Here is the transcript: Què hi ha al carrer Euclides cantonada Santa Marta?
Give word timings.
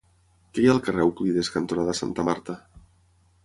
Què 0.53 0.63
hi 0.63 0.65
ha 0.69 0.71
al 0.75 0.81
carrer 0.87 1.03
Euclides 1.05 1.53
cantonada 1.59 1.97
Santa 2.03 2.29
Marta? 2.33 2.61